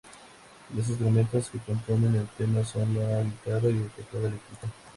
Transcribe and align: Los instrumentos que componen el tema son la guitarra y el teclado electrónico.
Los 0.75 0.89
instrumentos 0.89 1.51
que 1.51 1.59
componen 1.59 2.15
el 2.15 2.27
tema 2.29 2.63
son 2.65 2.91
la 2.97 3.21
guitarra 3.21 3.65
y 3.69 3.77
el 3.77 3.89
teclado 3.91 4.25
electrónico. 4.29 4.67